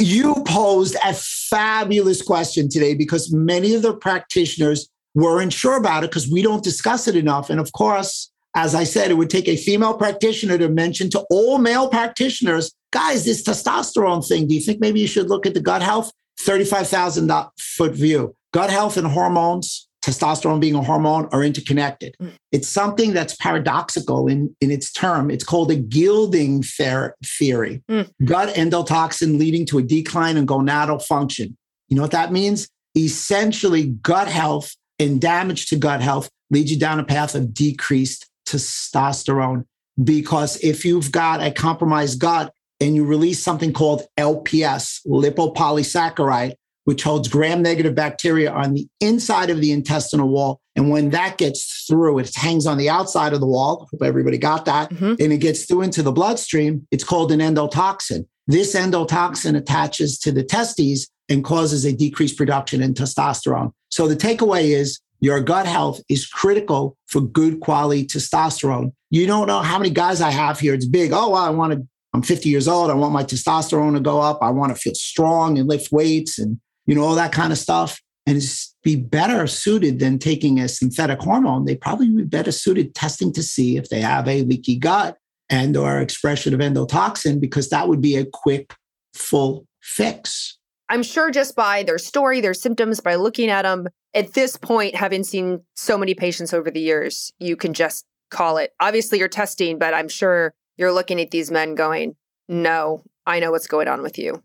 [0.00, 6.10] you posed a fabulous question today because many of the practitioners weren't sure about it
[6.10, 7.50] because we don't discuss it enough.
[7.50, 11.24] And of course, as I said, it would take a female practitioner to mention to
[11.30, 15.54] all male practitioners, guys, this testosterone thing, do you think maybe you should look at
[15.54, 16.12] the gut health?
[16.40, 18.34] 35,000 foot view.
[18.52, 22.16] Gut health and hormones testosterone being a hormone are interconnected.
[22.20, 22.32] Mm.
[22.52, 25.30] It's something that's paradoxical in, in its term.
[25.30, 27.82] It's called a GELDING ther- theory.
[27.88, 28.10] Mm.
[28.24, 31.56] Gut endotoxin leading to a decline in gonadal function.
[31.88, 32.68] You know what that means?
[32.96, 38.28] Essentially, gut health and damage to gut health leads you down a path of decreased
[38.46, 39.64] testosterone.
[40.02, 47.02] Because if you've got a compromised gut and you release something called LPS, lipopolysaccharide, which
[47.02, 50.60] holds gram negative bacteria on the inside of the intestinal wall.
[50.76, 53.88] And when that gets through, it hangs on the outside of the wall.
[53.90, 54.90] Hope everybody got that.
[54.90, 55.14] Mm-hmm.
[55.20, 56.86] And it gets through into the bloodstream.
[56.90, 58.26] It's called an endotoxin.
[58.46, 63.72] This endotoxin attaches to the testes and causes a decreased production in testosterone.
[63.90, 68.92] So the takeaway is your gut health is critical for good quality testosterone.
[69.10, 70.74] You don't know how many guys I have here.
[70.74, 71.12] It's big.
[71.12, 72.90] Oh, well, I want to, I'm 50 years old.
[72.90, 74.38] I want my testosterone to go up.
[74.42, 76.58] I want to feel strong and lift weights and
[76.90, 78.03] you know, all that kind of stuff.
[78.26, 78.42] And
[78.83, 81.64] be better suited than taking a synthetic hormone.
[81.64, 85.16] They probably be better suited testing to see if they have a leaky gut
[85.48, 88.74] and or expression of endotoxin because that would be a quick
[89.14, 90.59] full fix.
[90.88, 94.96] I'm sure just by their story, their symptoms, by looking at them at this point,
[94.96, 98.72] having seen so many patients over the years, you can just call it.
[98.81, 102.16] Obviously, you're testing, but I'm sure you're looking at these men going,
[102.48, 104.42] no, I know what's going on with you.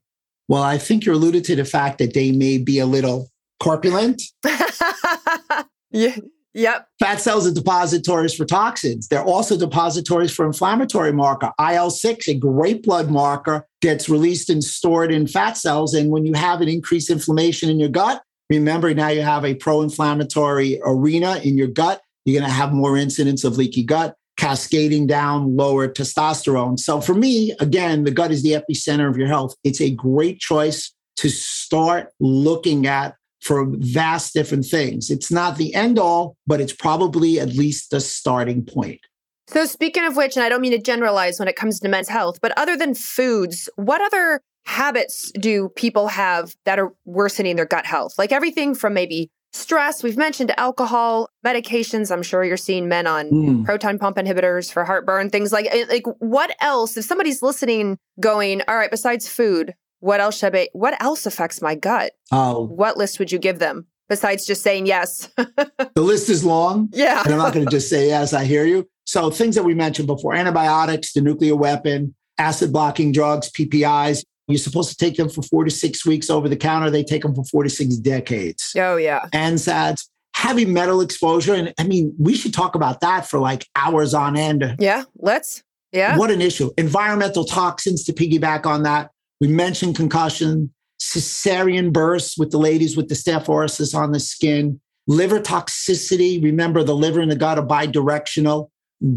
[0.48, 3.30] Well, I think you're alluded to the fact that they may be a little
[3.60, 4.22] corpulent.
[5.92, 6.16] yeah.
[6.56, 6.88] Yep.
[7.02, 9.10] Fat cells are depositories for toxins.
[9.10, 11.52] They're also depositories for inflammatory marker.
[11.60, 15.94] IL 6, a great blood marker, gets released and stored in fat cells.
[15.94, 19.56] And when you have an increased inflammation in your gut, remember now you have a
[19.56, 22.02] pro inflammatory arena in your gut.
[22.24, 26.78] You're going to have more incidence of leaky gut, cascading down lower testosterone.
[26.80, 29.56] So for me, again, the gut is the epicenter of your health.
[29.64, 35.10] It's a great choice to start looking at for vast different things.
[35.10, 39.00] It's not the end all, but it's probably at least the starting point.
[39.48, 42.10] So, speaking of which, and I don't mean to generalize when it comes to men's
[42.10, 47.66] health, but other than foods, what other habits do people have that are worsening their
[47.68, 48.16] gut health?
[48.18, 52.12] Like everything from maybe stress, we've mentioned alcohol, medications.
[52.12, 53.66] I'm sure you're seeing men on mm.
[53.66, 56.98] proton pump inhibitors for heartburn, things like like what else?
[56.98, 61.62] If somebody's listening going, all right, besides food, what else should I, what else affects
[61.62, 62.12] my gut?
[62.32, 62.66] Oh.
[62.68, 65.30] What list would you give them besides just saying yes?
[65.38, 66.90] the list is long.
[66.92, 67.24] Yeah.
[67.24, 68.88] and I'm not going to just say yes, I hear you.
[69.06, 74.58] So things that we mentioned before, antibiotics, the nuclear weapon, acid blocking drugs, PPIs, you're
[74.58, 76.90] supposed to take them for four to six weeks over the counter.
[76.90, 78.74] They take them for four to six decades.
[78.78, 79.26] Oh, yeah.
[79.34, 81.54] NSAIDs, heavy metal exposure.
[81.54, 84.76] And I mean, we should talk about that for like hours on end.
[84.80, 85.64] Yeah, let's.
[85.92, 86.18] Yeah.
[86.18, 86.72] What an issue.
[86.78, 89.12] Environmental toxins to piggyback on that.
[89.42, 94.80] We mentioned concussion, cesarean bursts with the ladies with the staph aureus on the skin,
[95.08, 96.42] liver toxicity.
[96.44, 98.70] Remember, the liver and the gut are bidirectional.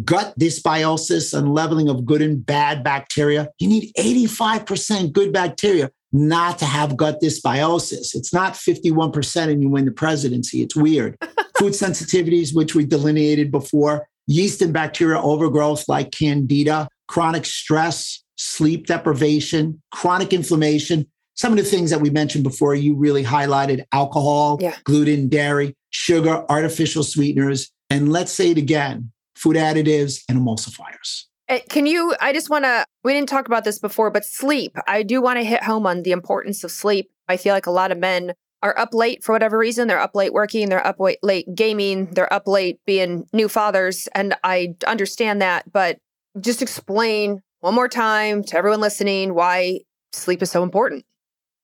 [0.05, 3.49] Gut dysbiosis and leveling of good and bad bacteria.
[3.59, 8.15] You need 85% good bacteria not to have gut dysbiosis.
[8.15, 10.63] It's not 51% and you win the presidency.
[10.63, 11.17] It's weird.
[11.59, 18.87] Food sensitivities, which we delineated before, yeast and bacteria overgrowth like candida, chronic stress, sleep
[18.87, 21.07] deprivation, chronic inflammation.
[21.35, 24.77] Some of the things that we mentioned before, you really highlighted alcohol, yeah.
[24.85, 27.71] gluten, dairy, sugar, artificial sweeteners.
[27.91, 31.25] And let's say it again food additives and emulsifiers.
[31.49, 32.15] Eh, can you?
[32.21, 34.77] I just want to, we didn't talk about this before, but sleep.
[34.87, 37.11] I do want to hit home on the importance of sleep.
[37.29, 39.89] I feel like a lot of men are up late for whatever reason.
[39.89, 44.09] They're up late working, they're up late gaming, they're up late being new fathers.
[44.15, 45.99] And I understand that, but
[46.41, 49.81] just explain one more time to everyone listening why
[50.13, 51.05] sleep is so important.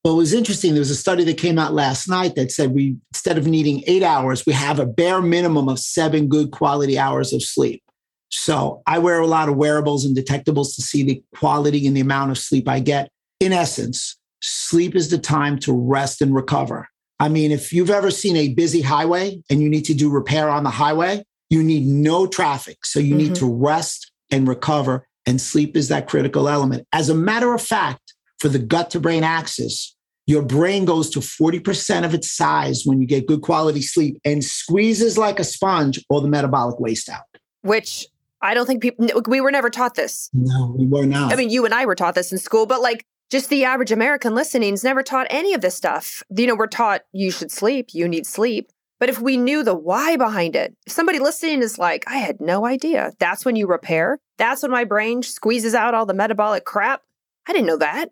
[0.04, 0.74] Well, it was interesting.
[0.74, 3.82] There was a study that came out last night that said we, instead of needing
[3.86, 7.82] eight hours, we have a bare minimum of seven good quality hours of sleep.
[8.28, 12.02] So I wear a lot of wearables and detectables to see the quality and the
[12.02, 13.08] amount of sleep I get.
[13.40, 16.88] In essence, sleep is the time to rest and recover.
[17.18, 20.50] I mean, if you've ever seen a busy highway and you need to do repair
[20.50, 22.84] on the highway, you need no traffic.
[22.84, 23.18] So you mm-hmm.
[23.18, 26.86] need to rest and recover and sleep is that critical element.
[26.92, 29.93] As a matter of fact, for the gut to brain axis,
[30.26, 34.42] your brain goes to 40% of its size when you get good quality sleep and
[34.42, 37.24] squeezes like a sponge all the metabolic waste out.
[37.62, 38.06] Which
[38.40, 40.30] I don't think people, we were never taught this.
[40.32, 41.32] No, we were not.
[41.32, 43.90] I mean, you and I were taught this in school, but like just the average
[43.90, 46.22] American listening is never taught any of this stuff.
[46.36, 48.70] You know, we're taught you should sleep, you need sleep.
[49.00, 52.40] But if we knew the why behind it, if somebody listening is like, I had
[52.40, 54.18] no idea, that's when you repair.
[54.38, 57.02] That's when my brain squeezes out all the metabolic crap.
[57.46, 58.10] I didn't know that.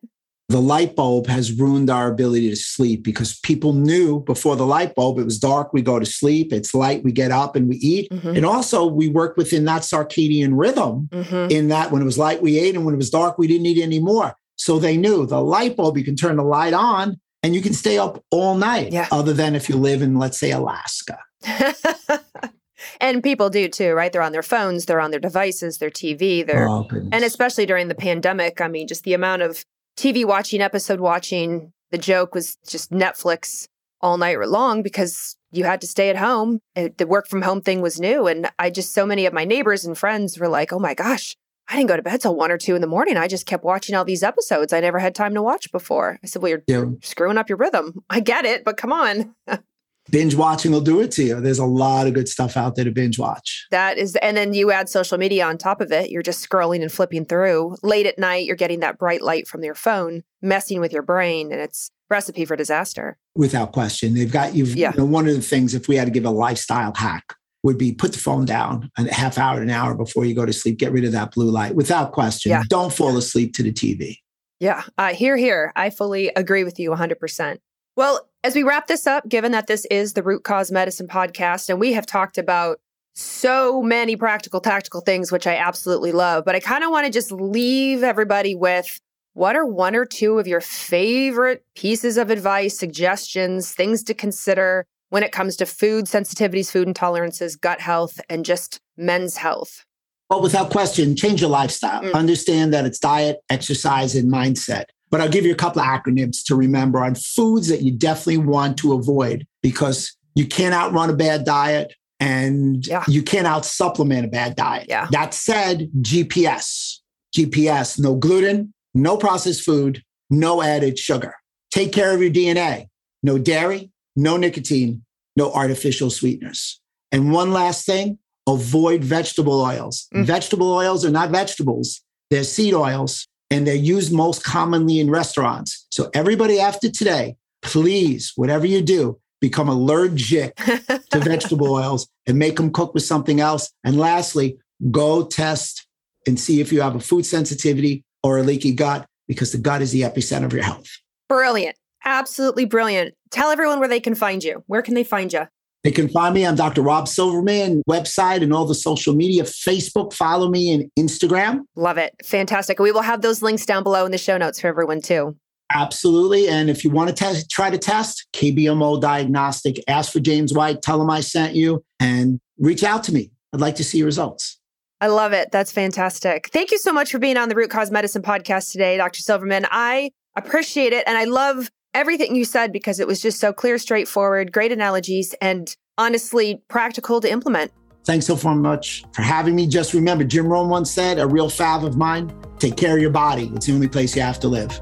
[0.48, 4.94] The light bulb has ruined our ability to sleep because people knew before the light
[4.94, 6.52] bulb, it was dark, we go to sleep.
[6.52, 8.10] It's light, we get up and we eat.
[8.10, 8.36] Mm-hmm.
[8.36, 11.50] And also, we work within that circadian rhythm mm-hmm.
[11.50, 13.66] in that when it was light, we ate, and when it was dark, we didn't
[13.66, 14.34] eat anymore.
[14.56, 17.72] So they knew the light bulb, you can turn the light on and you can
[17.72, 19.08] stay up all night, yeah.
[19.10, 21.18] other than if you live in, let's say, Alaska.
[23.00, 24.12] and people do too, right?
[24.12, 27.88] They're on their phones, they're on their devices, their TV, they're, oh, and especially during
[27.88, 28.60] the pandemic.
[28.60, 29.64] I mean, just the amount of
[29.96, 31.72] TV watching, episode watching.
[31.90, 33.68] The joke was just Netflix
[34.00, 36.60] all night long because you had to stay at home.
[36.74, 38.26] The work from home thing was new.
[38.26, 41.36] And I just, so many of my neighbors and friends were like, oh my gosh,
[41.68, 43.16] I didn't go to bed till one or two in the morning.
[43.16, 46.18] I just kept watching all these episodes I never had time to watch before.
[46.22, 46.84] I said, Well, you're yeah.
[47.02, 48.02] screwing up your rhythm.
[48.10, 49.34] I get it, but come on.
[50.10, 51.40] binge watching will do it to you.
[51.40, 53.66] There's a lot of good stuff out there to binge watch.
[53.70, 56.10] That is, and then you add social media on top of it.
[56.10, 57.76] You're just scrolling and flipping through.
[57.82, 61.52] Late at night, you're getting that bright light from your phone, messing with your brain.
[61.52, 63.16] And it's recipe for disaster.
[63.34, 64.14] Without question.
[64.14, 64.92] They've got you've Yeah.
[64.92, 67.78] you know, one of the things if we had to give a lifestyle hack would
[67.78, 70.52] be put the phone down a half hour to an hour before you go to
[70.52, 70.78] sleep.
[70.78, 71.74] Get rid of that blue light.
[71.76, 72.50] Without question.
[72.50, 72.64] Yeah.
[72.68, 74.16] Don't fall asleep to the TV.
[74.58, 75.72] Yeah, uh, here, here.
[75.74, 77.58] I fully agree with you 100%.
[77.96, 81.68] Well, as we wrap this up, given that this is the Root Cause Medicine podcast,
[81.68, 82.80] and we have talked about
[83.14, 87.12] so many practical, tactical things, which I absolutely love, but I kind of want to
[87.12, 89.00] just leave everybody with
[89.34, 94.86] what are one or two of your favorite pieces of advice, suggestions, things to consider
[95.10, 99.84] when it comes to food sensitivities, food intolerances, gut health, and just men's health?
[100.28, 102.02] But without question, change your lifestyle.
[102.02, 102.14] Mm.
[102.14, 104.84] Understand that it's diet, exercise, and mindset.
[105.12, 108.38] But I'll give you a couple of acronyms to remember on foods that you definitely
[108.38, 113.04] want to avoid because you can't outrun a bad diet and Yeah.
[113.06, 114.86] you can't out supplement a bad diet.
[114.88, 115.06] Yeah.
[115.12, 117.00] That said, GPS,
[117.36, 121.34] GPS, no gluten, no processed food, no added sugar.
[121.70, 122.86] Take care of your DNA.
[123.22, 125.04] No dairy, no nicotine,
[125.36, 126.80] no artificial sweeteners.
[127.12, 130.08] And one last thing, avoid vegetable oils.
[130.14, 130.24] Mm.
[130.24, 132.00] Vegetable oils are not vegetables,
[132.30, 135.86] they're seed oils, and they're used most commonly in restaurants.
[135.90, 142.56] So, everybody after today, please, whatever you do, become allergic to vegetable oils and make
[142.56, 143.70] them cook with something else.
[143.84, 144.56] And lastly,
[144.90, 145.86] go test
[146.26, 149.82] and see if you have a food sensitivity or a leaky gut, because the gut
[149.82, 150.88] is the epicenter of your health.
[151.28, 151.76] Brilliant.
[152.04, 153.14] Absolutely brilliant.
[153.30, 154.64] Tell everyone where they can find you.
[154.66, 155.46] Where can they find you?
[155.84, 156.80] They can find me on Dr.
[156.80, 161.60] Rob Silverman website and all the social media, Facebook, follow me and Instagram.
[161.74, 162.14] Love it.
[162.24, 162.78] Fantastic.
[162.78, 165.36] We will have those links down below in the show notes for everyone too.
[165.74, 166.48] Absolutely.
[166.48, 170.82] And if you want to test, try to test KBMO Diagnostic, ask for James White,
[170.82, 173.30] tell him I sent you, and reach out to me.
[173.52, 174.58] I'd like to see your results.
[175.00, 175.50] I love it.
[175.50, 176.48] That's fantastic.
[176.52, 179.20] Thank you so much for being on the Root Cause Medicine podcast today, Dr.
[179.20, 179.66] Silverman.
[179.70, 181.04] I appreciate it.
[181.08, 185.34] And I love everything you said because it was just so clear, straightforward, great analogies,
[185.40, 187.72] and honestly practical to implement.
[188.04, 189.66] Thanks so far much for having me.
[189.66, 193.10] Just remember, Jim Rohn once said, a real fav of mine, take care of your
[193.10, 193.50] body.
[193.54, 194.80] It's the only place you have to live.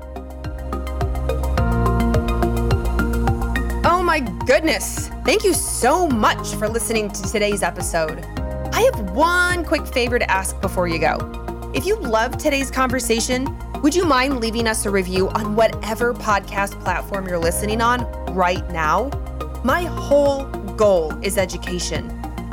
[3.84, 5.08] Oh my goodness.
[5.24, 8.24] Thank you so much for listening to today's episode.
[8.72, 11.49] I have one quick favor to ask before you go.
[11.72, 16.80] If you loved today's conversation, would you mind leaving us a review on whatever podcast
[16.82, 18.02] platform you're listening on
[18.34, 19.08] right now?
[19.62, 22.10] My whole goal is education.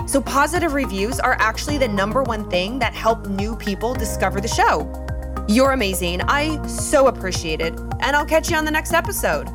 [0.07, 4.47] So, positive reviews are actually the number one thing that help new people discover the
[4.47, 4.85] show.
[5.47, 6.21] You're amazing.
[6.21, 7.73] I so appreciate it.
[7.99, 9.49] And I'll catch you on the next episode.